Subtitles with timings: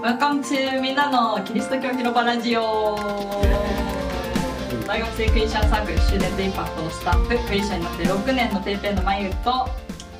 [0.00, 2.96] Welcome to みんなのキリスト教広場ラジオ。
[4.86, 9.68] 大学生クリスチャンサークル Student Impact のスタッフクリスチャンになって6年のぺーぺーのまゆと。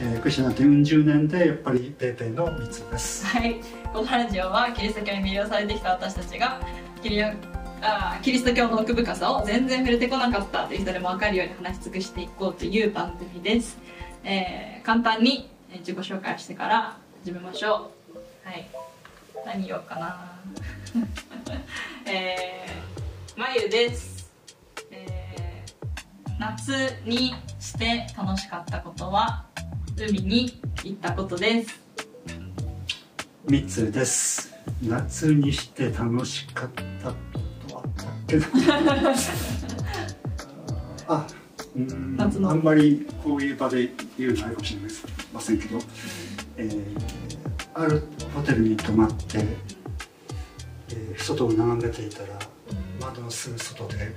[0.00, 3.26] えー、クリスチャンになって40年でやっぱりぺーぺーのみつです。
[3.26, 3.60] はい。
[3.92, 6.60] このラジオはキリスト教に魅了されてきた私たちが
[7.02, 13.78] キリあキリスト教の奥深さを全然触れてこなかったという人でも分かるように話し尽くしていこうという番組です、
[14.24, 18.48] えー簡単にえー自己紹介してから始めましょう。
[18.48, 18.87] はい
[19.48, 20.38] 何言おうかな。
[22.04, 24.30] えー、まゆです、
[24.90, 29.46] えー夏にして楽しかったことは
[29.96, 31.80] 海に行ったことです。
[33.46, 34.54] 3つです。
[34.82, 36.70] 夏にして楽しかっ
[37.02, 37.14] たこ
[37.66, 39.14] とは あったっけな
[41.08, 41.26] あ
[41.74, 42.50] うん夏の。
[42.50, 44.80] あんまりこういう場で言うのあれかもしれ
[45.32, 45.78] ませんけど、
[46.58, 47.47] えー
[47.78, 48.02] ある
[48.34, 52.26] ホテルに泊まって、えー外を眺めていたら
[53.00, 54.14] 窓のすぐ外で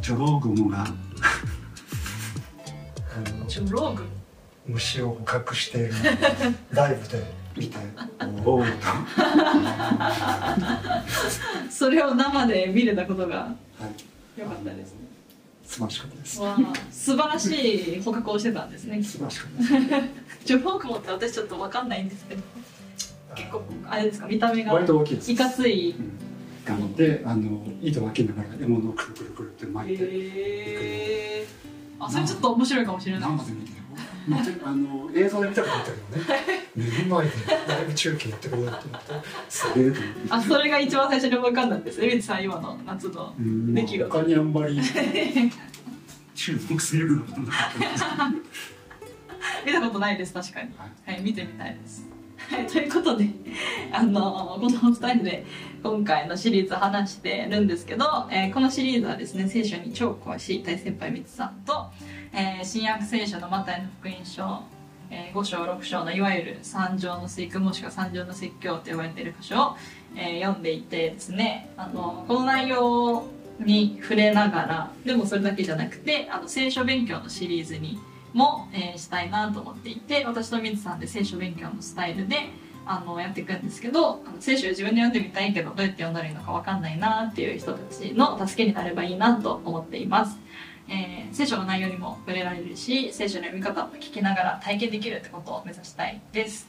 [0.00, 0.88] ジョロウグモがあ
[3.40, 4.04] の ジョローグ？
[4.66, 5.92] 虫を捕獲している
[6.70, 7.24] ライブで
[7.56, 7.76] 見て
[8.44, 8.70] おおと、
[11.70, 13.48] それを生で見れたことがは
[14.36, 15.00] い、良かったですね。
[15.66, 16.36] 素晴らしかったです。
[17.06, 19.02] 素晴らしい捕獲をしてたんですね。
[19.02, 19.72] 素晴らしかったです。
[20.46, 22.42] ジョローグモって私ちょっと分かんないんですけど
[23.34, 24.26] 結構あれですか？
[24.26, 25.32] 見た目が割と大きいです。
[25.32, 25.90] いかつい。
[25.90, 26.94] うん。
[26.96, 30.08] であの糸を分けながら獲物をくるくるくるって巻いてへ
[31.42, 31.46] え
[32.00, 33.20] あそれちょっと面白いかもしれない。
[33.20, 36.64] 生で見てあの映像で見たことあったけどね。
[36.74, 37.32] 目の前で
[37.68, 38.96] ライブ中継やってくれると思って
[39.50, 40.20] すげえと思って。
[40.30, 44.10] あそれが一番最初に分かんだんですエミさん今の夏のうん出来事。
[44.10, 44.80] 他にあんまり
[46.34, 47.72] 注目するようなことなかっ
[48.18, 48.28] た。
[48.28, 48.44] んです
[49.66, 50.70] 見たことないです確かに。
[50.78, 51.12] はい。
[51.12, 52.06] はい、見てみたいです。
[52.50, 53.26] はい、ということで、
[53.92, 55.44] あのこの2人で
[55.82, 61.86] 今回のシリーズ話してるんですけど、えーこのシリーズはですね、聖書に超詳しい大先輩みつさんと、
[62.32, 64.62] えー新約聖書のマタイの福音書、
[65.10, 69.76] え5章6章のいわゆる三条の聖句もしくは三条の説教と呼ばれている箇所を、
[70.16, 73.26] えー読んでいてですね、あのこの内容
[73.60, 77.98] に触れながら、でもそれだけじゃなくて、あの聖書勉強のシリーズに
[78.34, 82.50] も、えーしたいなと思っていて私と水さんで聖書勉強のスタイルで
[82.86, 90.38] あのやっていくんですけど聖書を自分で読んでみたいけどどうやって読んだらいいのか分かんないなっていう人たちの助けになればいいなと思っています、
[90.88, 96.68] えー聖書の内容にも触れられるし聖書の読み方も聞きながら体験できるってことを目指したいです、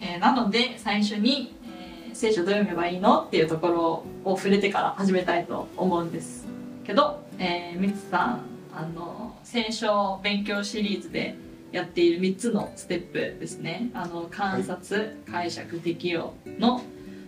[0.00, 6.46] えーなので最初に、えー聖書どう読めばいいのっていうところを触れてから始めたいと思うんです
[6.84, 11.36] けど、えー、みつさんあの聖書勉強シリーズで
[11.72, 13.90] やっている3つのステップですね。
[13.94, 16.82] あの観察、解釈適用の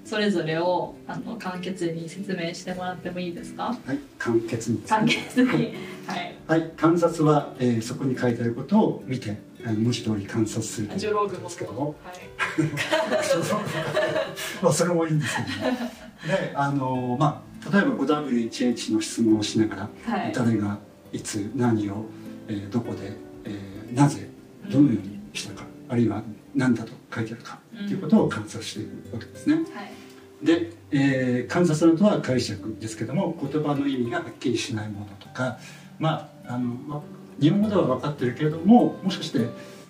[0.05, 3.77] それぞれをあの簡潔に説明してもらってもいいですか？
[3.87, 5.75] はい簡潔に簡潔に。
[6.07, 6.35] はい。
[6.47, 12.17] はい、観察は、えーそこに書いてあることを見て、文字通り観察するとジョローグもですけども、はい
[14.63, 15.79] まあそれもいいんですけどね。
[16.27, 20.33] で、あのまあ例えば 5W1H の質問をしながら、はい。
[20.33, 20.79] 誰が
[21.13, 22.05] いつ何を、
[22.49, 23.13] えーどこで、
[23.45, 24.29] えーなぜ
[24.71, 26.23] どのようにしたか、あるいは
[26.55, 29.57] 何だと書いてあるか、うんということを観察していくわけですね。
[29.57, 30.45] はい。
[30.45, 35.59] で、えー観察のとは解釈ですけども言葉の意味がはっきりしないものとか
[35.99, 37.01] まああの、まあ、
[37.41, 39.39] 日本語では分かってるけれどももしかして、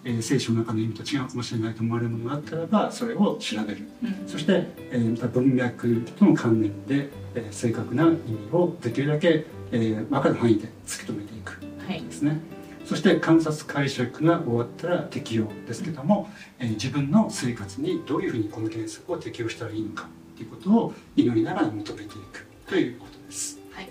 [0.07, 3.83] えー聖書の中の意味と違うかもしれないと思われるものがあったらばそれを調べる。
[4.05, 4.29] うん。
[4.29, 8.19] そして、えーまた文脈との関連で、えー正確な意味
[8.53, 11.61] をできるだけ、えー分かる範囲で突き止めていく。
[11.87, 12.01] はい。
[12.03, 12.41] ですね。
[12.85, 16.31] そして観察解釈が終わったら適用ですけども、
[16.61, 20.07] えー自分の生活にどういうふうにこの原則を適用したらいいのか
[20.37, 22.47] ということを祈りながら求めていく。
[22.69, 23.59] ということです。
[23.73, 23.89] はい、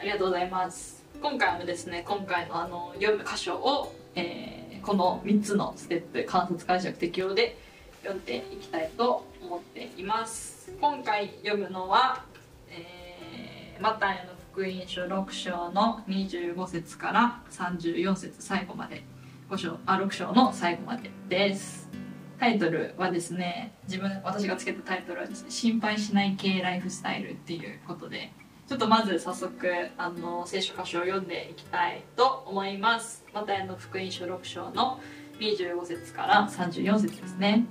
[0.00, 1.02] ありがとうございます。
[1.20, 7.58] 今回もですね、今回のあの読む箇所を、えーこの3つのステップ、観察解釈適用で
[8.04, 10.72] 読んでいきたいと思っています。
[10.80, 12.22] 今回読むのは、
[12.70, 19.02] えーマタイの福音書6章の25節から34節最後まで、
[19.50, 21.90] 5章あ6章の最後までです。
[22.38, 28.30] タイトルはですね自分私がつけたタイトルはですね心配しない系ライフスタイルっていうことで
[28.68, 33.24] ちょっとまず早速あの聖書箇所を読んでいきたいと思います。
[33.32, 34.98] マタイの福音書6章の
[35.38, 37.64] 25節から34節ですね。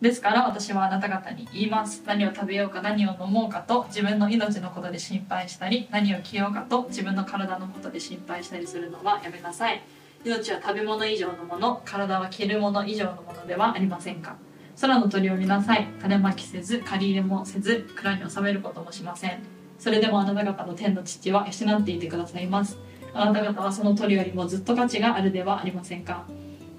[0.00, 2.02] ですから私はあなた方に言います。
[2.06, 9.82] 何を食べようか何を飲もうかと自分の命のことで心配したり何を着ようかと自分の体のことで心配したりするのはやめなさい。
[10.24, 14.36] 命は食べ物以上のもの体は着るもの以上のものではありませんか。
[14.80, 15.86] 空の鳥を見なさい。
[16.00, 19.53] 種まきせず借り入れもせず蔵に収めることもしません。
[19.78, 22.78] それでもあなた方の天の父は養っていてくださいます。
[23.12, 26.24] あなた方はその鳥よりもずっと価値があるではありませんか。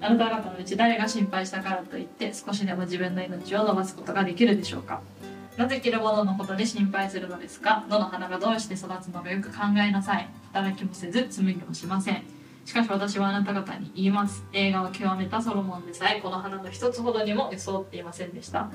[0.00, 5.00] あなた方のうち誰が心配したからといって少しでも自分の命を伸ばすことができるでしょうか。
[5.56, 7.86] なぜ着るもののことで心配するのですか。
[7.88, 10.28] どの花がどうして育つのかよく考えなさい。
[10.52, 12.35] 働きもせず紡ぎもしません。
[12.66, 14.44] しかし私はあなた方に言います。
[14.52, 18.68] 映画を極めたソロモンでさえこの花の一つほどにも装っていませんでした。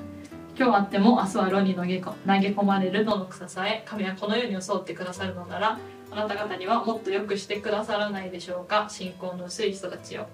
[0.58, 5.78] 今日あっても明日は炉に投げ投げ込まれる野の草さえ神はこのように装ってくださるのなら
[6.10, 8.86] あなた方にはもっと良くしてくださらないでしょうか。
[8.88, 10.26] 信仰の薄い人たちよ。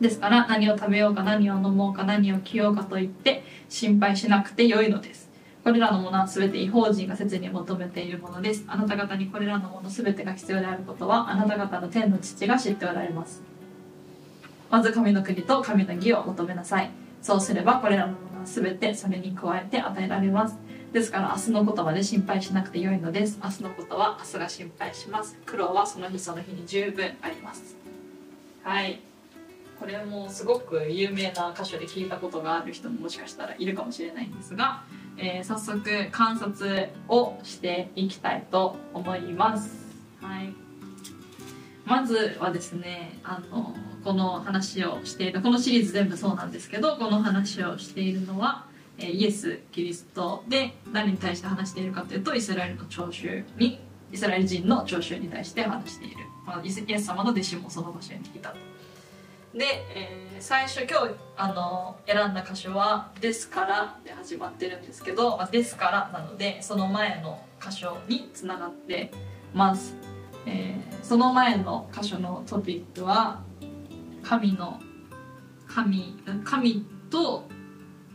[0.00, 5.27] ですから何を食べようか何を飲もうか何を着ようかと言って心配しなくてよいのです。
[5.68, 8.64] これらのものは全て違法人が切に求めているものです。
[8.66, 13.42] あなた方にこれらのもの全てが必要であることはあなた方の天の父が知っておられます。
[14.70, 16.90] まず神の国と神の義を求めなさい。
[17.20, 20.56] そうすればこれらのものは全てそれに加えて与えられます。
[20.94, 23.38] ですから明日のことまで心配しなくてよいのです。
[23.44, 25.36] 明日のことは明日が心配します。
[25.44, 27.76] 苦労はその日その日に十分あります。
[28.62, 29.00] はい。
[29.78, 34.82] これもすごく有名な箇所で聞いたことがある人ももしかしたらいるかもしれないんですが、
[35.18, 39.88] えー、早速観察をしていきたいと思います。
[40.22, 40.54] はい、
[41.84, 43.74] まずはですねあの
[44.04, 48.66] この話をしているこのシリーズ全部そうなんですけどこの話をしているのは、
[48.98, 53.80] えー、イエス・キリストで何に対して話しているかというとイスラエルの聴衆に
[54.12, 56.16] イスラエル人の聴衆に対して話している、
[56.46, 58.56] まあ、イエス様の弟子もその場所にいたと。
[59.54, 59.64] で、
[59.94, 69.10] えー、最初今日あの選んだ箇所は「ですから」で始まってるんですけど「ま、ですから」なのでその前の箇所につながって
[69.52, 69.96] ます、
[70.46, 73.40] えー、その前の箇所のトピックは
[74.22, 74.80] 神の
[75.66, 77.48] 神神と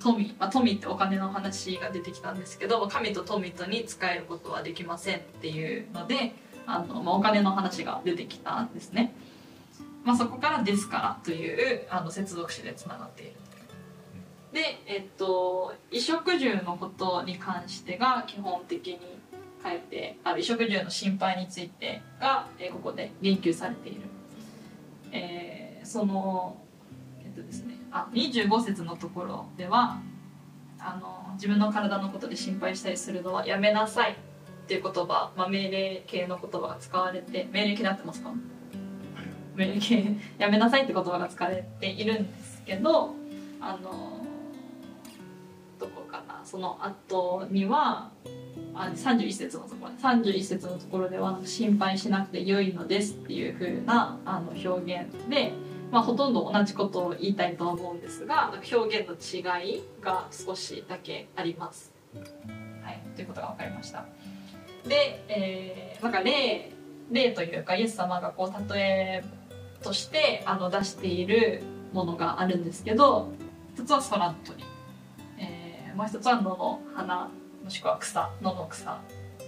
[0.02, 6.36] 富、まあ、富ってお金の話が出てきたんですけど神と富とに使えることはできませんっていうので
[6.66, 9.14] あの、まあ、お金の話が出てきたんですね。
[10.04, 11.54] まあ、そこから「ですから」とい
[11.84, 13.34] うあの接続詞でつながっている。
[14.52, 19.00] でえっと衣食住のことに関してが基本的に
[19.64, 20.44] 書いてある。
[20.44, 24.02] 衣食住の心配についてが、えここで言及されている、
[25.12, 26.58] えー、その
[27.24, 30.00] えっとですねあ25節のところでは
[30.80, 34.16] あの自分の体のことで心配したりするのはやめなさいっ
[34.68, 38.32] ていう言葉、まあ、命令形の言葉が使われて命令形になってますか？
[40.38, 43.14] やめなさいって言葉が使われているんですけど
[43.62, 44.26] あの
[45.80, 48.12] どこかなその後には
[48.74, 55.54] あ31節のところ31節のところでは心配しなくて良いのですっていう風なあの表現で、
[55.92, 61.94] まあ、ほとんど同じことを言いたいとは思うんですが表現の違いが少しだけあります。
[62.82, 64.06] はい、ということが分かりました。
[64.88, 66.72] で、えー、なんか例
[67.12, 69.24] 例というかイエス様がこう例え
[69.84, 73.32] としてあの出しているものがあるんですけど
[73.76, 74.64] 一つは空の鳥、
[75.38, 77.30] えー、もう一つは野の花
[77.64, 79.00] もしくは草野の草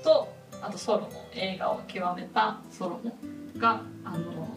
[0.04, 3.16] とあとソロモン映画を極めたソロモ
[3.56, 4.48] ンがあの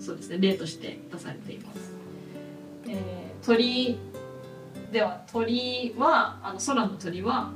[0.00, 1.92] そうですね例として出されています。
[2.88, 3.98] えー、鳥
[4.92, 7.52] では鳥はあの空の鳥は、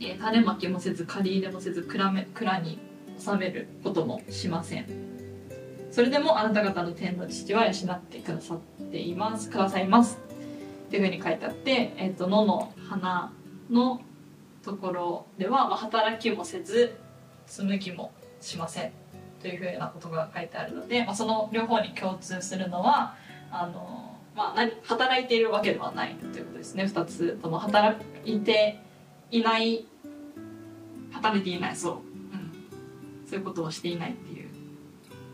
[0.00, 2.78] えー、種まきもせず借り入れもせず蔵め蔵に
[3.18, 5.13] 収めることもしません。
[5.94, 8.58] それでもあなた方の天の父は養ってくださっ
[8.90, 9.48] ています。
[9.48, 10.18] くださいます。
[10.88, 13.32] っていうふうに書いてあって、えーと、野の花
[13.70, 14.00] の
[14.64, 16.96] ところでは、まあ、働きもせず
[17.46, 18.10] 紡ぎも
[18.40, 18.92] しません
[19.40, 23.14] というふうなことが書いてあるので、まあ、その両方に共通するのは
[23.52, 26.86] あの、まあ、何働いているわけではないということですね。
[26.86, 28.80] 2つとも働いて
[29.30, 29.86] いない
[31.12, 32.00] 働いていないそう、うん、
[33.30, 34.43] そういうことをしていないっていう。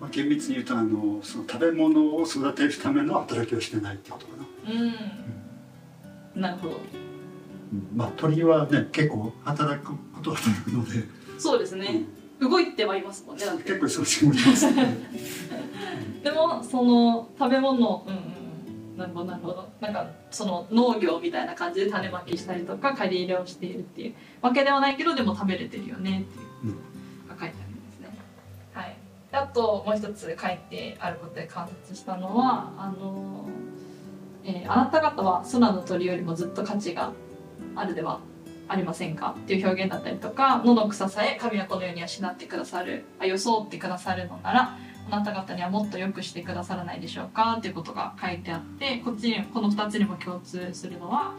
[0.01, 4.73] まあ、厳密に言うとあのその食べ物を育てるための働きをしてないってことかな。
[4.73, 4.81] うん、
[6.35, 6.81] うん、なるほど。
[7.95, 11.05] まあ鳥はね結構働くことは働くので。
[11.39, 12.05] そうですね。
[12.41, 13.45] うん、動いてはいますもんね。
[13.67, 14.97] 結構忙しくなります、ね。
[16.25, 18.15] でもその食べ物、うん
[18.95, 19.69] うん、なるほどなるほど。
[19.81, 26.73] なんかその農業みたいな感じで種まきしたりとか借り入れをしているっていうわけではないけどでも食べれてるよねっていう。
[26.73, 26.90] うん
[29.33, 33.49] あともう一つ書いてあることで観察したのはあの、
[34.45, 37.13] えー、あなた方は空の鳥よりもずっと価値が
[37.77, 38.21] あるでは
[38.69, 39.35] ありませんか？
[39.39, 44.79] っていう表現だったりとか野の草さえ神はこのように養ってくださるあ装ってくださるのなら
[45.11, 47.57] あなた方にはもっと良くしてくださらないでしょうか？
[47.59, 51.35] っていうことが書いてあってこっちにこの2つにも共通するのは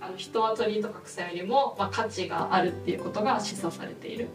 [0.00, 4.28] あの人は鳥とか草よりも、まあ、価値があるっていうことが示唆されている、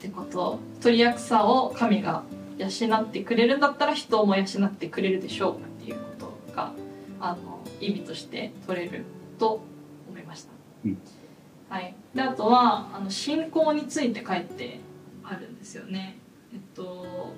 [0.00, 0.58] ってこと。
[0.80, 2.24] 鳥や草を神が
[2.56, 6.72] 養ってくれるんだったら人も養ってくれるでしょうっていうことが
[7.20, 9.04] あの意味として取れる
[9.38, 9.62] と
[10.08, 10.52] 思いました、
[10.86, 10.98] うん。
[11.68, 14.80] はい、であとはあの信仰について書いて
[15.22, 16.16] あるんですよね。
[16.54, 17.34] えっと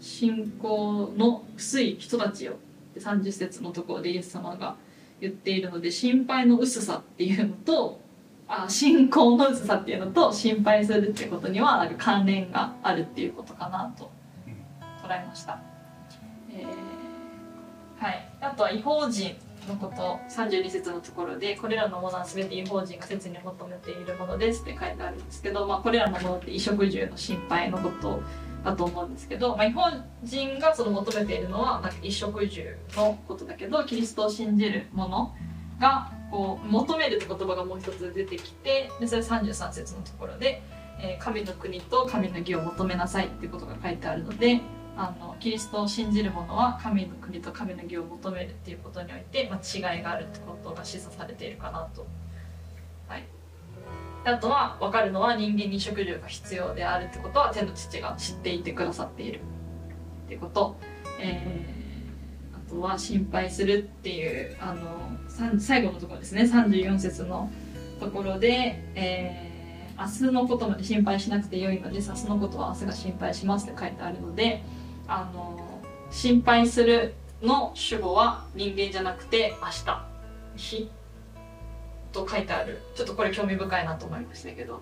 [0.00, 2.54] 信仰の薄い人たちよ
[2.90, 4.76] って30節のところでイエス様が
[5.20, 8.00] 言っているので心配の薄さっていうのと
[8.48, 14.10] あ信仰の薄さっていうのと心配するっていうことにはなんか関連があるっていうことかなと
[15.02, 15.60] 捉えました、
[16.50, 16.94] えー
[18.04, 18.28] はい。
[18.40, 19.34] あとは違法人
[19.68, 28.22] のこと32節のところでこれらのものは全て違法人が切に求めているものですって書いてあるんですけど、まあ、これらのものって衣食住の心配のこと
[28.62, 29.82] だと思うんですけど、まあ、違法
[30.22, 35.34] 人がその求めているのはなんか衣食住のことだけどキリストを信じるもの
[35.80, 40.60] がこう求めるって言葉がもう一つ出てきてでそれ33節のところで、
[40.98, 44.60] えー神の国と神の義を求めなさいっていうことが書いてあるので
[44.96, 52.04] あのキリストを信じる者は神の国と神の義を求めるっていうことにおいて、まあ、違いがあるってことが示唆されているかなと。
[53.06, 53.24] はい、
[54.24, 59.40] あとは分かるのは人間に食料が必要であるってことは天の父が知っていてくださっている
[60.26, 60.76] ってこと、
[61.20, 61.83] えー
[62.74, 66.42] あとは心配するっていうあの最後のところですね。
[66.42, 67.50] 34節の
[68.00, 69.54] ところで、えー
[69.96, 74.60] 明日のことまで心配しなくてよいのです明日のことは明日が心配しますって書いてあるので
[75.06, 80.14] あの心配するの主語は人間じゃなくて明日。
[80.56, 80.90] 日
[82.12, 82.80] と書いてある。
[82.96, 84.80] ちょっとこれ興味深いなと思いましたけど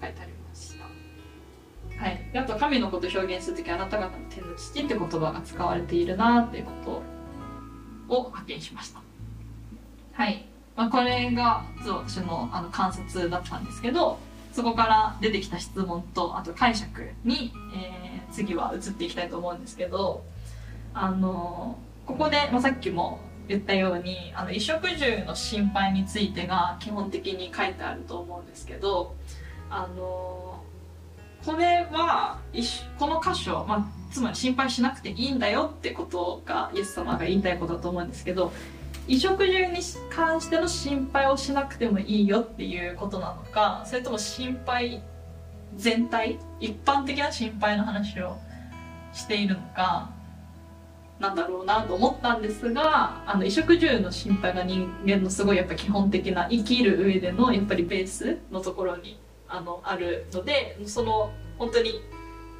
[0.00, 0.84] 書いてありました。
[2.02, 2.30] はい。
[2.34, 7.02] あと神のことを表現する時あなた方の天の父って言葉が使われているなっていうことを
[8.08, 9.00] を発見しました。
[10.12, 10.44] はい、
[10.76, 14.18] まあ、これが実は私のあの観察だったんですけど
[14.52, 20.24] そこから出てきた質問とあと解釈に、えー次は移っていきたいと思うんですけど
[20.92, 29.14] あのここで、まあ、さっきも言ったようにあの衣食住の心配についてが基本的に書いてあると思うんですけど
[29.70, 30.53] あの
[31.44, 32.38] これは
[32.98, 38.52] この箇所、まあ、つまり心配しなくていいんだよってことがイエス様が言いたいことだと思うんですけど
[39.06, 45.02] 衣食住に関しての心配をしなくてもいいよっていうことなのかそれとも心配
[45.76, 48.38] 全体一般的な心配の話を
[49.12, 50.10] しているのか
[51.20, 59.18] なんだろうなと思ったんですがあの衣食住の心配が人間のすごいやっぱ基本的な生きる上でのやっぱりベースのところに
[59.56, 62.00] あのあるのでその本当に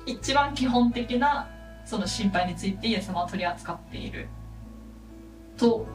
[0.07, 1.49] 一番基本的な
[1.85, 4.29] その心配についてイエス様は取り扱っている。
[5.57, 5.87] と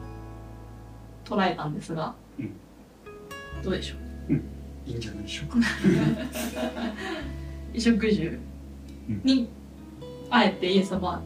[1.24, 2.56] 捉えたんですが、うん
[3.62, 3.96] どうでしょ
[4.30, 4.32] う？
[4.86, 5.56] いいんじゃないでしょうか。
[7.72, 8.38] 衣食住
[9.22, 9.48] に
[10.30, 11.20] あえてイエス様は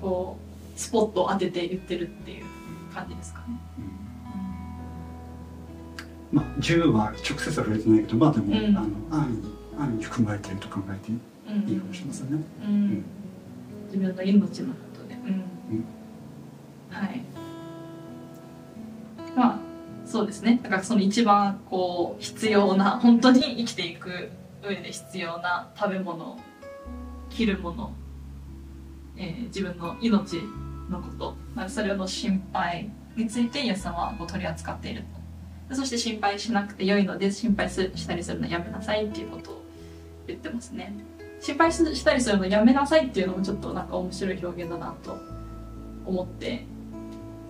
[0.00, 0.36] こ
[0.76, 2.44] うスポットを当てて言ってるっていう
[2.92, 3.58] 感じですかね。
[6.34, 8.76] まあ10は直接は触れてないけどまあでも、うん。
[8.76, 11.12] あの安易に安易に含まれていると考えて
[11.48, 11.68] うん。
[11.68, 13.04] いいかもしれませんね、うん。
[13.86, 15.14] 自分の命のことで、
[16.90, 17.20] はい。
[19.36, 19.58] まあ
[20.04, 20.60] そうですね。
[20.62, 24.30] だからその一番こう必要な本当に生きていく
[24.62, 26.38] 上で必要な食べ物
[27.30, 27.92] 着るもの、
[29.16, 30.40] えー自分の命
[30.90, 31.36] のこと。
[31.54, 35.04] まあそれの心配についてイエス様はこう取り扱っている
[35.72, 39.62] そして心配しなくてよいので心配すしたりするのやめなさいっていうことを
[40.26, 40.92] 言ってますね。
[41.40, 45.18] 心配ししたりするのやめなさいっていうのもちょっとなんか面白い表現だなと
[46.04, 46.64] 思って。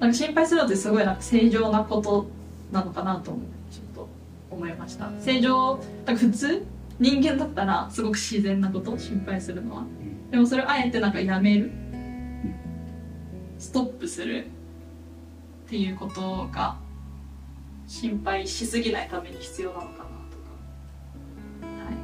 [0.01, 2.27] なんか心配するのってすごいなんか正常なこと
[2.73, 3.41] なのかなと思
[3.71, 4.09] ちょっと
[4.51, 5.11] 思いました。
[5.21, 6.67] 正常なんか普通
[6.99, 9.85] 人間だったらすごく自然なことを心配するのは。
[10.31, 11.71] でもそれをあえてなんかやめる。
[13.59, 14.47] ストップする
[15.67, 16.77] っていうことが
[18.01, 20.05] 心配しすぎないために必要なのかなとか。
[21.85, 21.95] はい。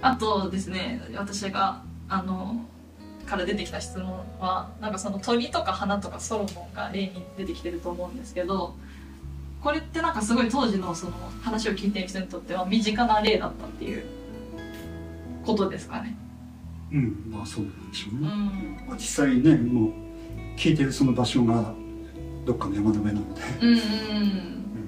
[0.00, 2.64] あとですね私があの
[3.26, 8.76] から出てきた質問はなんかその鳥とか花とかソロモンが例に出てきてると思うんですけど
[9.60, 11.12] これってなんかすごい当時のその
[11.42, 14.04] 話を聞いてる人にとっては身近な例だったっていう
[15.44, 16.16] ことですかね。
[16.92, 18.84] うんまあそうなんでしょううね、ん。
[18.86, 19.92] まあ実際ねもう
[20.56, 21.74] 聞いてるその場所が
[22.44, 23.78] どっかの山の上なので、うんうんうん。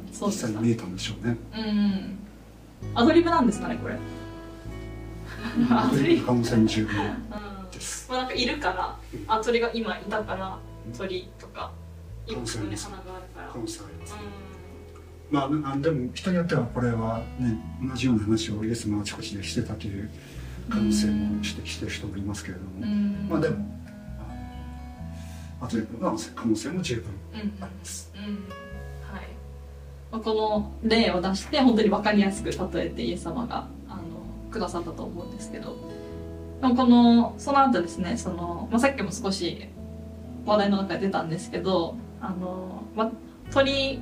[0.08, 0.49] 実そうですか。
[0.49, 1.37] 際に見えたんでしょうね。
[1.54, 2.18] うんうん。
[2.94, 3.96] アドリブなんですかねこれ。
[5.70, 7.08] あ鳥可能性も十分う
[7.66, 7.70] ん。
[7.70, 8.11] です。
[8.11, 10.58] まあなんかいるからあ鳥が今いたから
[10.96, 11.73] 鳥とか
[12.26, 13.49] 一個に花があるから。
[13.52, 14.14] 可能性あります。
[14.14, 14.16] う
[15.30, 20.08] まあ、なんでも人によってはこれはね同じような話をイエスもあちこちでしてたという
[20.68, 22.87] 可能性も指摘してる人もいますけれども、
[23.28, 23.56] まあでも
[25.61, 25.88] あという
[26.34, 28.12] 可能性も十分あります。
[28.14, 28.23] うん。
[29.14, 30.23] はい。
[30.23, 34.02] この例を出して本当に分かりやすく例えてイエス様があの
[34.50, 35.76] くださったと思うんですけど。
[36.61, 39.68] でもこのその後ですねその、まあ、さっきも少し
[40.46, 43.12] 話題の中で出たんですけどあの、ま、
[43.50, 44.00] 鳥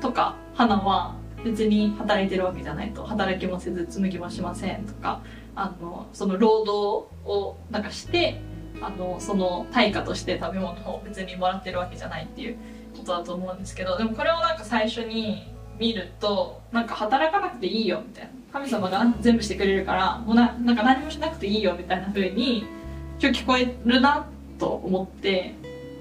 [0.00, 3.04] とか花は別に働いてるわけじゃないと。
[3.04, 5.22] 働きもせず紡ぎもしませんとか
[5.54, 8.40] あのその労働をなんかして
[8.80, 12.56] あのその対価として食べ物を別にもらってるわけじゃないっていう
[12.96, 22.64] ことだと思うんですけどでもこれをなんか最初に見るとなんか働かなくていいよみたいな神様が全部してくれるからもうななんか何もしなくていいよみたいな風に
[23.20, 24.26] 今日聞こえるな
[24.58, 25.54] と思って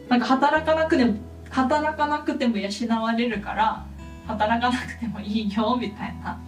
[0.10, 1.16] なんか働かなくても
[1.50, 2.70] 働かなくても養
[3.02, 3.86] われるから
[4.28, 6.40] 働かなくてもいいよみたいな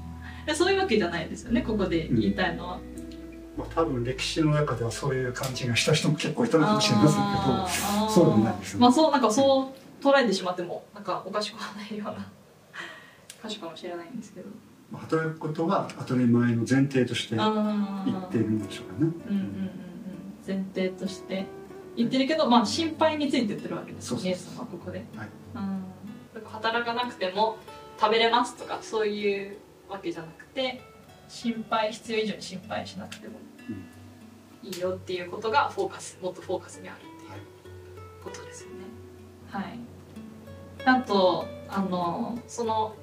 [0.55, 2.79] そういうわけじゃないですよねここで言いたいのは。
[3.59, 8.81] まあ、多分歴史の中ではそういう感じがした人も結構いたのかもしれませんけどそうでもないですよね。
[8.83, 12.25] まあそうなんかそう捉えてしまってもなんかおかしくはないような
[13.45, 14.47] 箇所かもしれないんですけど。
[14.91, 18.97] まあ働くことは当たり前の前提として言っているんでしょうかね。
[19.01, 19.71] うんうんうんうん。
[20.47, 21.45] 前提として
[21.97, 25.27] 言ってるけどまあ心配について言ってるわけですそうそうよイエス様はここで、はい。
[25.55, 25.83] うん。
[26.45, 27.57] 働かなくても
[27.99, 29.57] 食べれますとかそういう
[29.89, 30.81] わけじゃなくて
[31.29, 33.36] 心配必要以上に心配しなくても
[34.63, 37.09] いいよっていうことがフォーカスもっとフォーカスにあるってい
[38.21, 38.75] うことですよね。
[39.50, 39.79] はい。
[40.86, 42.95] あとあのその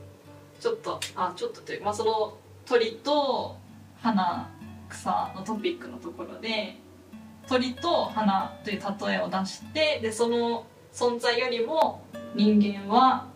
[0.60, 3.56] ちょっとあちょっとというかまあその鳥と
[4.02, 4.50] 花
[4.88, 6.76] 草のトピックのところで
[7.48, 12.02] 鳥と花という例えを出してでその存在よりも
[12.34, 13.26] 人間は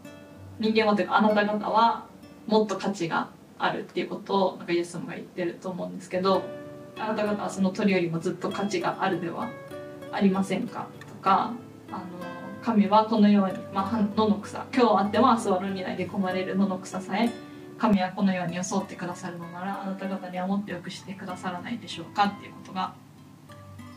[0.58, 2.06] 人間はというかあなた方は
[2.46, 3.28] もっと価値が
[3.60, 6.42] あるっていうことをなんかイエス様が言ってると思うんですけど
[6.98, 9.48] あなた方はその鳥よりもずっと価値があるでは
[10.10, 11.52] ありませんかとか
[11.90, 12.04] あの
[12.62, 17.30] 神はこのように、まあ、野の草今日あっては明日は論にないで込まれる野の草さえ
[17.78, 22.94] 神はこのように装ってくださるのならあなた方にはもっとよくしてくださらないでしょうかっていうことが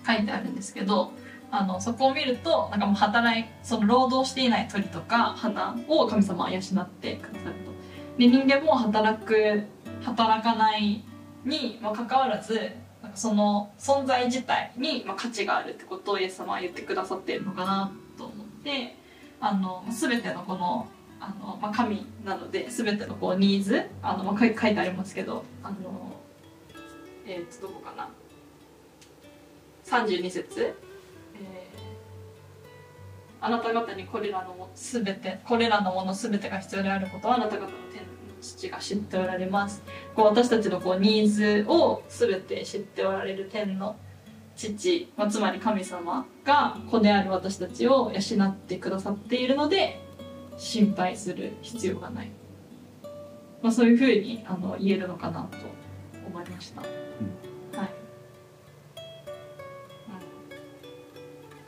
[0.06, 1.12] 書いてあるんですけど
[1.52, 7.73] あのそこを見るとなんかもう働いその労働していない鳥とか花を神様は養ってくださると。
[8.18, 9.64] で人間も働く
[10.02, 11.04] 働かない
[11.46, 12.72] にもかかわらず
[13.16, 18.96] その存在自体に価値があるってことをイエス様は言ってくださっているのかなと思って
[19.40, 20.88] あの全てのこの
[21.20, 26.14] あの、ま、神なので全てのこうニーズあの、ま、書いてありますけどあの
[27.26, 28.10] えー、とどこかな。
[29.86, 30.76] 32節、
[33.46, 38.08] あなた方にこれらのもすべてこれらのものすべてが必要であることはあなた方の天の
[38.42, 39.84] 父が知っておられます。
[40.16, 43.98] こう私たちのこうニーズをすべて知っておられる天の
[44.56, 50.00] 父、まあ、つまり神様が子である私たちを養ってくださっているので
[50.58, 52.32] 心配する必要がない、
[53.62, 55.58] まあ、そういうふうにあの言えるのかなと
[56.28, 56.90] 思いました、はい、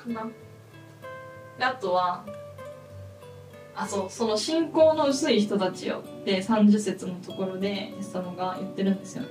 [0.08, 0.32] うん、かな
[1.58, 2.26] であとは
[3.76, 6.02] あそうその信仰の薄い人たちよ。
[6.22, 9.30] って30節のところでイエス様が言ってるんですよね。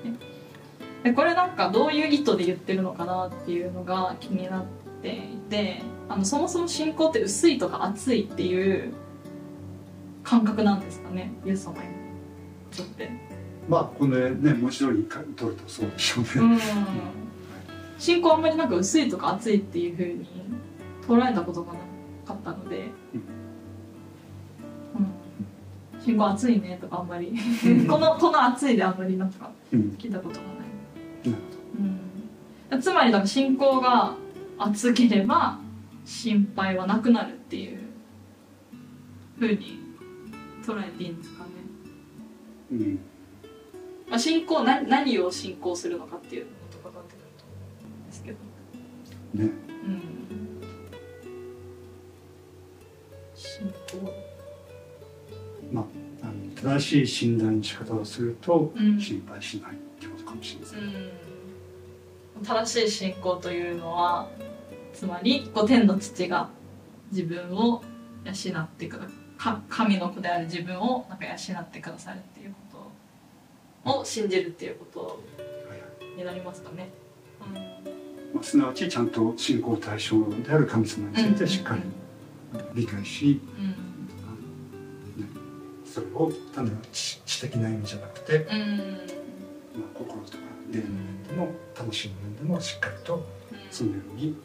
[1.03, 4.65] でこれなんかどういう意図で言ってるのかなっていうのが気になっ
[5.03, 8.93] ていてあのそもそも信仰って薄いとか熱いっていう
[10.23, 11.79] 感覚なんですかねイエス様に
[12.77, 13.11] とって。
[13.69, 16.31] まあこれね文字通り取るとそうでしょうね。
[16.37, 16.59] うん。
[17.99, 20.27] 信仰あんまりなんか薄いとか熱いっていうふうに
[21.07, 21.79] 捉えたことがな
[22.25, 23.23] かったので、うん、
[26.05, 27.33] 信仰熱いねとかあんまり。
[27.89, 29.81] このこの熱いであんまりなんかうん。
[29.99, 30.53] 聞いたことがな
[31.33, 31.35] い、
[32.73, 34.15] うん、つまりだから信仰が
[34.59, 35.59] 熱ければ
[36.05, 37.79] 心配はなくなるっていう
[39.39, 39.81] ふうに
[40.65, 41.51] 捉えていいんですかね、
[42.73, 42.99] うん。
[44.09, 47.53] まあ、信仰何何を信仰するのかっていうのとかなってくると思
[47.99, 48.39] うんですけど。
[49.35, 49.51] ね。
[49.87, 50.14] うん
[55.73, 55.85] まあ
[56.23, 60.79] あの正しい診断の仕方をするとうん心配しないってことかもしれません。
[60.81, 61.11] うん
[62.43, 64.29] 正しい信仰というのは
[64.93, 66.49] つまりこう天の父が
[67.11, 67.83] 自分を
[68.25, 69.07] 養ってくだ
[69.39, 72.79] か神の子である自分をなんか養ってくださるっていうこ
[73.85, 75.21] とを信じるっていうこと
[76.17, 76.89] になりますかね。
[78.33, 81.83] まあ、すなわちちゃんと信仰対象である神様についてしっかり
[82.75, 83.69] 理解し、うん。
[85.23, 85.29] ね
[85.85, 88.61] それを単なる知知的な意味じゃなくて、うん。
[88.61, 88.89] うん
[89.75, 90.39] まあ、心とか
[90.71, 93.25] 霊の面でも魂の面でもしっかりと
[93.71, 94.37] そのように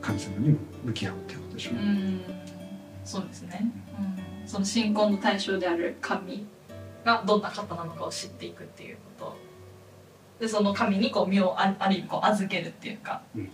[0.00, 1.80] 神様にも向き合うっていうことでしょうね。
[1.80, 2.22] うん。
[3.04, 3.72] そうですね、
[4.42, 6.44] うん、その信仰の対象である神
[7.04, 9.36] がどんな方なのかを知っていくっていうこと。
[10.40, 13.50] でその神にこう身をあある意味こう預けるっていうか、うん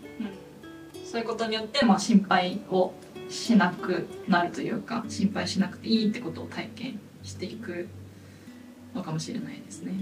[1.13, 2.95] そういうことによって、まあ、心配を
[3.29, 7.87] しなくなるというか心配しなくていいってことを体験していく
[8.95, 9.93] のかもしれないですね。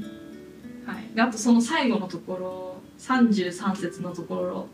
[0.87, 4.68] はい、であとその最後のところ33節のところ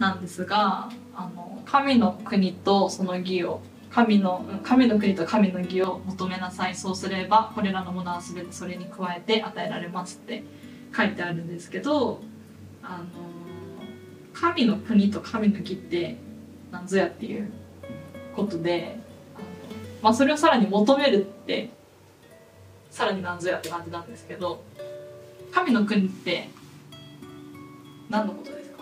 [0.00, 3.60] なんですがあの神の国とその義を
[3.92, 10.42] 神の神の国と神の義を求めなさいそうすればこれらのものは全てそれに加えて与えられますって
[10.96, 12.20] 書いてあるんですけど
[12.82, 13.37] あの
[14.40, 16.16] 神の国と神の義って
[16.70, 17.50] 何ぞやっていう
[18.36, 18.98] ことで
[20.02, 21.70] まあ、それをさらに求めるって
[22.90, 24.62] さらに何ぞやって感じなんですけど
[25.52, 26.48] 神の国って
[28.08, 28.78] 何のことですか？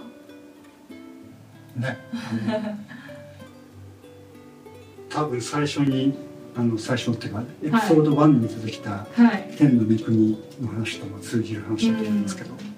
[1.77, 1.99] ね、
[5.09, 6.14] 多分最初に
[6.57, 9.55] あの最初っていうかエピソード1に出てきたはい。
[9.57, 12.76] 天の御国の話とも通じる話だと思うんですけど、ね天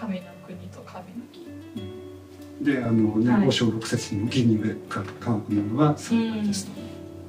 [0.00, 1.46] 神の国と神の義
[2.62, 3.48] であのね、はい。
[3.48, 5.04] 5章6節にも義に乾
[5.42, 6.66] くものはそれです。
[6.66, 6.72] と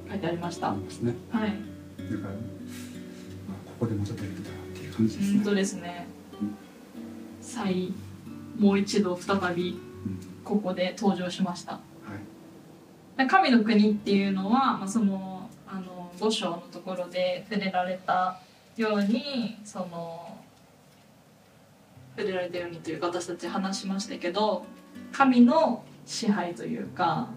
[0.10, 1.14] 書いてありました、ありますね。
[1.32, 1.50] はい。
[1.50, 2.32] だから、まあ、
[3.66, 5.36] ここでまた出てきたなっていう感じですね。
[5.36, 6.08] 本当ですね。
[6.42, 6.56] うん
[7.42, 7.94] 再
[8.60, 10.20] もう一度再びうん。
[10.46, 11.74] ここで登場しました。
[11.74, 11.80] は
[13.18, 13.28] い。
[13.28, 18.40] 神の国っていうのは、まあ、そのあの五章のところで触れられた
[18.78, 20.31] ようにその
[22.22, 24.64] 触れられたようにというか私たち話しましたけど
[25.12, 27.30] 神の支配というか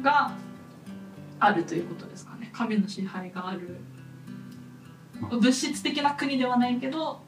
[0.00, 0.32] が
[1.38, 3.78] あるということですかね神の支配がある
[5.30, 7.20] 物質的な国ではないけど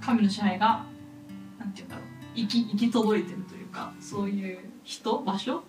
[0.00, 0.84] 神の支配が
[1.58, 5.62] なんて言うんだろう行き行き届いてるというかそういう人場所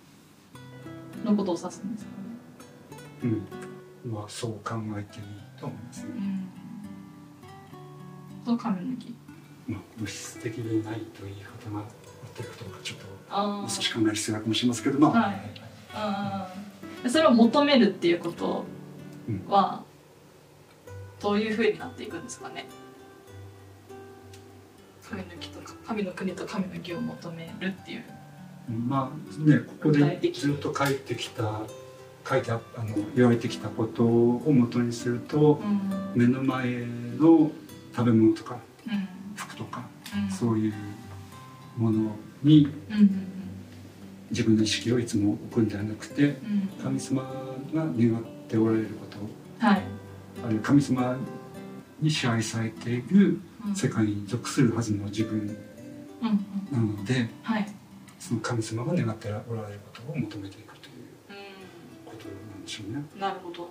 [1.23, 2.17] のことを指すんですかね。
[4.03, 5.25] うんまあそう考えていい
[5.59, 6.49] と思いますね、うん。
[8.45, 9.15] そう神の義。
[9.67, 11.87] まあ、物質的にないという言い方が合っ
[12.35, 15.51] てるかどうかちょっとあもう少し考える必要があるかもしれませんけどまあ、はい
[15.93, 16.53] あ
[17.05, 17.09] あ。
[17.09, 18.65] それを求めるっていうこと
[19.47, 19.83] は、
[21.21, 22.65] どういうふうになっていくんですかね？
[25.07, 28.03] 神の義とか神の国と神の義を求めるっていう。
[28.87, 31.61] まあねここでずっと書いてきた
[32.27, 36.21] 書いてああの言われてきたことを元にするとうん。
[36.21, 36.85] 目の前
[37.19, 37.51] の
[37.95, 39.07] 食べ物とかうん。
[39.55, 39.83] 服とか
[40.27, 40.31] うん。
[40.31, 40.73] そういう
[41.77, 42.11] もの
[42.43, 42.67] に。
[44.31, 46.67] 自分の意識をいつも置くんではなくてうん。
[46.83, 47.21] 神様
[47.73, 49.17] が願っておられること
[49.65, 49.81] はい。
[50.43, 51.15] あるいは神様
[52.01, 55.47] に支配されているうん世界に属するはずの自分。
[56.71, 57.67] なのではい。
[58.19, 60.95] その神様が願っておられることを求めていくという
[61.29, 63.03] うことなんでしょうね。
[63.15, 63.19] ん。
[63.19, 63.69] なるほど。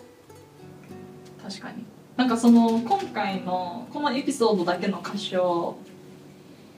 [1.43, 1.85] 確かに。
[2.17, 5.77] なんかその今回のこのエピソードだけの箇所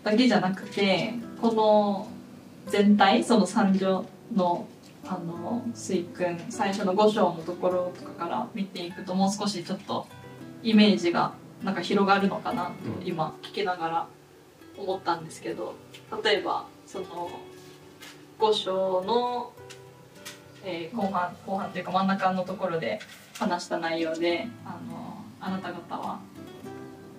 [0.03, 2.09] だけじゃなくてこの
[2.69, 4.67] 全体その三条の
[5.09, 10.09] あの水訓最初の5章のところとかから見ていくともう少しちょっと
[10.65, 12.73] イメージがなんか広がるのかなと
[13.05, 14.07] 今聞きながら
[14.77, 15.75] 思ったんですけど
[16.25, 17.31] 例えばその
[18.41, 19.53] 5章の、
[20.65, 22.99] えー後半後半というか真ん中のところで
[23.39, 25.06] 話した内容であの
[25.41, 26.21] あなた方は？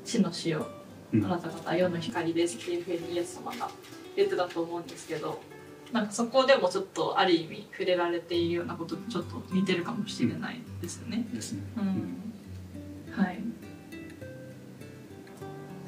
[0.05, 0.65] 地の塩
[1.13, 1.25] うん。
[1.25, 3.69] あなた方は世の光ですっていうふうにイエス様が
[4.15, 5.39] 言ってたと思うんですけど
[5.91, 11.25] なんかそこでもちょっとある意味触れられているようなこととちょっと似てるかもしれないですよね。
[11.33, 11.61] ですね。
[11.77, 13.23] うん。
[13.23, 13.39] はい。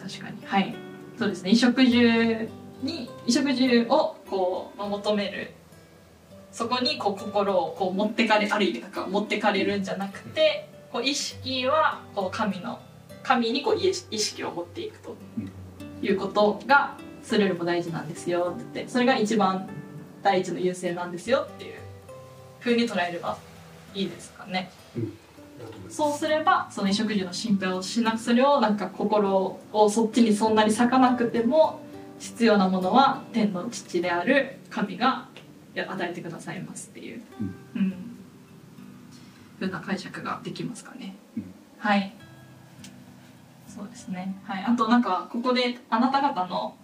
[0.02, 0.38] 確かに。
[0.46, 0.76] はい。
[1.18, 1.52] そうですね。
[1.52, 2.50] 衣食住
[2.82, 5.52] に衣食住をこうまあ求める。
[6.52, 12.80] そこにこう心をこう持ってかれある意味なんか持ってかれるんじゃなくてこう意識はこう神の
[13.23, 15.15] 神にこう意意識を持っていくと
[16.02, 19.69] いうことがそれよりも大事なんですよって言ってそれが一番
[20.23, 21.75] 第一の優先なんですよっていう
[22.60, 23.38] ふうに捉えれば
[23.93, 24.71] いいですかね。
[25.60, 31.82] だと思いますそうすればその衣食住の心配をしなくそれをなんか心をそっちにそんなに咲かなくても
[32.17, 35.28] 必要なものは天の父である神が
[35.75, 37.21] 与えてくださいますっていう、
[37.75, 38.09] うん
[39.60, 41.15] ふうな解釈ができますかね。
[41.38, 42.13] うんはい。
[43.67, 44.36] そうですね。
[44.43, 44.63] はい。
[44.65, 46.76] あとなんかここであなた方の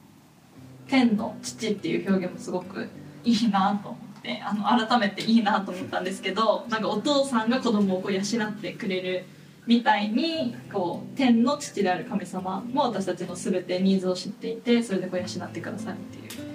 [0.87, 2.87] 天の父っていう表現もすごく
[3.23, 9.25] いいなと思って、あの改めていいなと思ったんですけど、なんかお父さんが子供をこう養ってくれる
[9.67, 16.47] みたいにこう天の父である神様も私たちの全てニーズを知っていてそれでこう養ってくださるっていう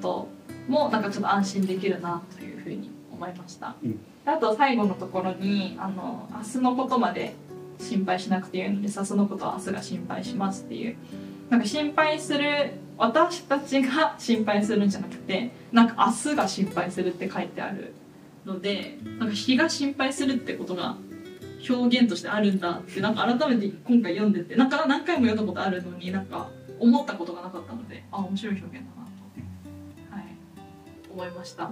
[0.00, 0.28] こ
[0.66, 3.76] ともなんかちょっと安心できるなというふうに思いました。
[3.84, 7.34] うんあと最後のところにあの明日のことまで
[7.78, 10.96] 心配しなくていいのでさそのことは明日が心配しますっていう
[11.48, 17.94] なんか心配する私たちが心配するんじゃなくてなんか明日が心配するって書いてある
[18.44, 20.96] のでなんか日が心配するってことが
[21.68, 26.48] 表現としてあるんだってなんか改めて今回読んでてなんか何回も読んだことあるのになんか
[26.80, 29.06] 思ったことがなかったのであ面白い表現だな
[30.10, 30.24] と、はい、
[31.12, 31.70] 思いました。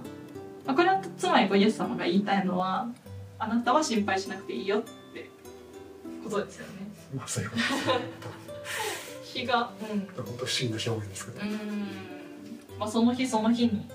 [0.65, 2.87] まあこれはつまりこうイエス様が言いたいのは
[3.37, 5.29] あなたは心配しなくていいよって
[6.23, 6.73] ことですよね。
[7.15, 8.45] まあそういうことですね
[9.35, 11.45] 日が、うん、本当不思議な表現ですけど、
[12.79, 13.87] まあ、その日その日に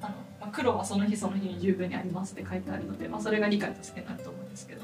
[0.00, 4.82] あの、まあ、黒はその日その日に十分にありますって書いてあるので、まあ、それが理解としてなると思うんですけど、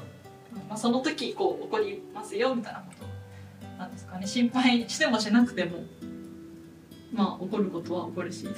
[0.53, 4.27] うんまあ、その時こう起こりますよみたいなことなんですかね。
[4.27, 5.77] 心配してもしなくても
[7.13, 8.47] まあ起こることは起こるし。
[8.47, 8.53] み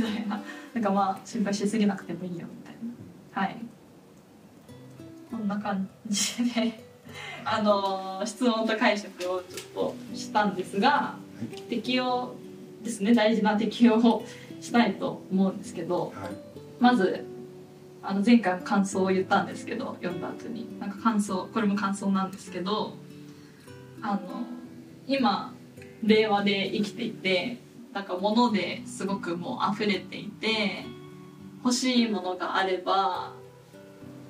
[0.00, 0.42] たいな
[0.74, 2.74] なんかまあ心配しすぎなくてもいいよみたい
[3.34, 3.40] な。
[3.40, 3.56] はい。
[5.30, 6.84] こんな感じで
[7.44, 11.16] あの質問と解釈をちょっとしたんですが
[11.68, 12.34] 適用
[12.82, 13.14] ですね。
[13.14, 14.24] 大事な適用を
[14.60, 16.30] したいと思うんですけどはい。
[16.80, 17.26] まず
[18.02, 20.78] あの前回の感想を言ったんですけど読んだ後に。
[20.80, 22.94] なんか感想これも感想なんですけど
[24.00, 24.20] あの
[25.06, 25.52] 今
[26.02, 27.58] 令和で生きていて
[27.92, 30.84] なんか物ですごくもう溢れていて
[31.64, 33.32] 欲しいものがあれば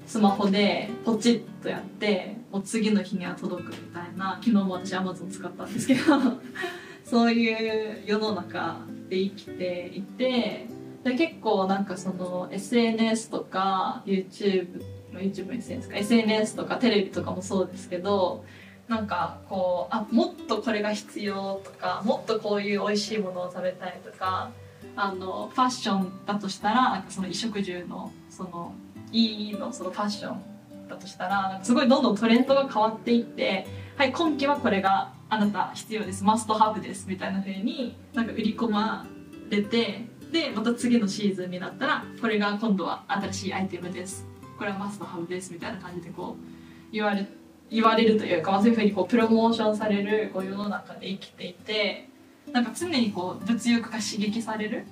[0.07, 6.00] スマホでポチッとやってもう次の日には届くみたいな昨日も私 Amazon 使ったんですけど
[7.05, 10.66] そういう世の中で生きていて
[11.02, 18.44] で結構なんかその SNS とか YouTube YouTube の SNS か SNS とかテレビとかもそうですけど
[18.88, 24.51] なんかこうあもっとこれが必要とかもっとこういう美味しいものを食べたいとか
[24.94, 28.75] あのファッションだとしたらなんかその衣食住のその
[29.11, 39.07] いいのそのファッションだとしたらすごいどんどんトレンドが変わっていってはい今期はこれがあなた必要ですマストハブですみたいな風になんか売り込ま
[39.51, 44.27] れてでまた次のシーズンになったらこれが今度は新しいアイテムです。
[44.59, 47.36] これはマストハブですみたいな感じでこう言われて
[47.70, 52.09] 言われるというか、まあ、そういうふうにこうプロモーションされるこう世の中で生きていて
[52.52, 54.85] なんか常にこう物欲が刺激される？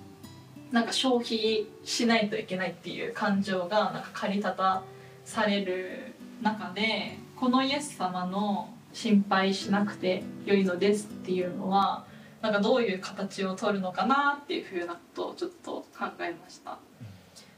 [0.73, 4.83] なんか消費しないといけないっていう感情がなんか駆り立た
[5.25, 12.05] される中でこのイエス様の心配しなくて良いのですっていうのは
[12.43, 16.79] なんかどういう形を取るのかなっていうふうなことをちょっと考えました。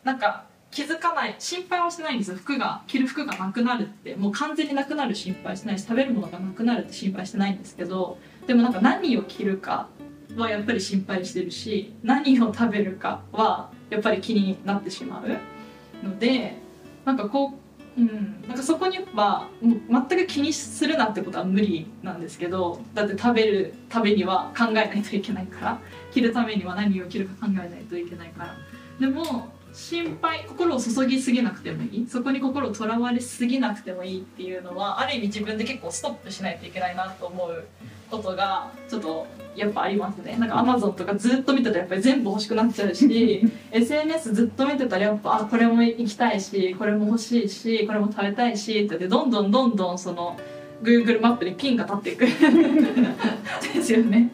[0.05, 0.44] なんか
[0.77, 2.33] 気づかない心配はしないんです。
[2.33, 9.89] よ服が着る服がなくなるってもう完全になくなる心配しないし食べるものがなくなるって心配してないんですけどでもなんか何を着るか
[10.37, 16.59] はやっぱり心配してるし何を食べるかはやっぱり気になってしまうので
[17.07, 17.55] なんかこ
[17.97, 25.81] う、うん、なんかそこにはう全く気にするなってことは無理なんですけどだって食べるためには考えないといけないから
[26.12, 28.55] 着るためには何を着るか考えないといけないから。
[29.01, 32.07] でも心配心を注ぎすぎなくてもいい。
[32.09, 37.65] そこに心をとらわれすぎなくてもいいっていうのはある意味自分で結構ストップしないといけないなと思う
[38.11, 40.39] ことがちょっとやっぱありますね。
[40.39, 50.39] なんかアマゾンとかずっと見てたらやっぱり全部欲しくなっちゃうし SNS ずっと見てたらやっぱあこれも行きたいしこれも欲しいしこれも食べたいしって言ってどんどんどんどんその
[50.83, 52.27] Google マップにピンが立っていく。
[53.75, 54.31] ですよね。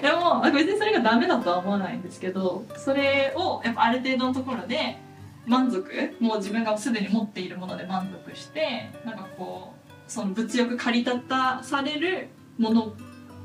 [0.00, 4.98] でも別にそれがダメだとは思わないんですけどそれをやっぱある程度のところで
[5.46, 5.84] 満足
[6.20, 12.28] もう自分がすでに持っているもので満足してなんかこうその物欲駆り立たされる
[12.58, 12.94] もの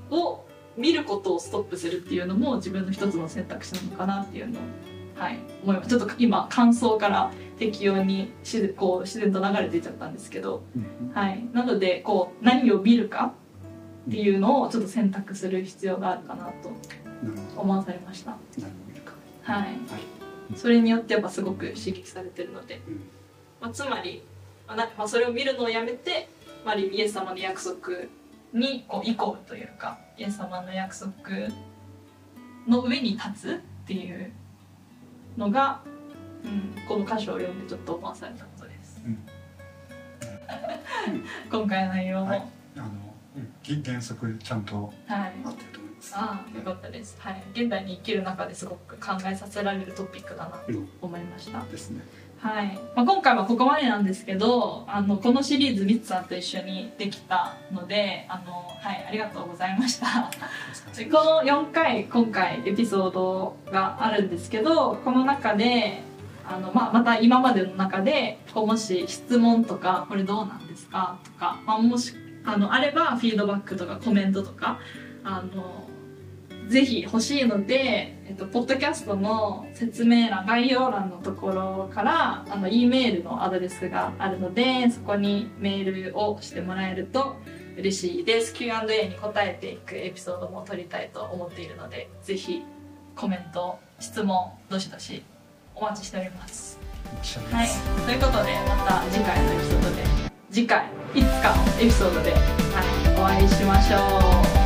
[0.10, 4.64] を見ることをストップするっていうのも自分の一つの選択肢なのかなっていうのを、
[5.16, 5.90] はい、思います。
[5.90, 10.64] ちょっと今感想から適用に自然こう自然と流れていっちゃったんですけど、
[11.14, 13.34] はい、なのでこう何を見るか
[14.08, 16.72] っていうのをちょっと選択する必要があるかなと
[17.58, 18.32] 思わされました。
[18.32, 18.38] は
[19.60, 19.78] い、はい。
[20.56, 23.02] それによってやっぱすごく刺激されてるので、うん。
[23.60, 24.24] まあ、つまり、
[24.68, 26.30] まあなまあ、それを見るのをやめて、
[26.66, 28.08] まあ、イエス様の約束
[28.54, 31.12] にこう移行というかイエス様の約束
[32.68, 34.32] の上に立つっていう
[35.38, 35.82] のが、
[36.44, 39.02] うん、この箇所を読んでちょっと思わされたことです。
[39.06, 39.18] うん。
[41.52, 42.44] 今回の内容も、はい。
[42.78, 42.88] あの
[43.38, 43.84] うん。
[43.84, 45.34] 原則ちゃんとはい。
[45.46, 46.16] 合ってると思います。
[46.16, 47.18] ああよかったです。
[47.20, 47.44] はい。
[47.54, 50.90] 現代に生きる中ですごく考えさせられるトピックだなとうん。
[51.02, 51.62] 思いました。
[51.62, 52.02] ですね。
[52.40, 60.30] はい、まあ、今回はここまでなんですけどあのこのシリーズミツさんと一緒にできたのであの、はい、ありがとうございました。
[60.96, 66.04] でこの4回今回エピソードがあるんですけどこの中で
[66.48, 71.20] あの、まあ、また今までの中でこうもし質問とかこれどうなんですか？
[71.24, 72.14] とか、まあ、もし
[72.46, 74.80] あのあればフィードバックとかコメントとか
[75.24, 75.88] あの
[76.70, 87.38] ぜひ欲しいので、えっと、ポッドキャストの説明欄概要欄のところからあの E メールのアドレスがあるのでそこにメールをしてもらえると
[87.78, 88.54] 嬉しいです。
[88.54, 92.64] Q&A に答えていくエピソードも撮りたいと思っているのでぜひ
[93.16, 95.24] コメント質問どしどし
[95.80, 96.80] お待ちしております。
[97.52, 97.68] はい。
[97.68, 100.04] すということでまた次回のエピソードで
[100.52, 104.57] 次回いつかのエピソードで、はい、お会いしましょう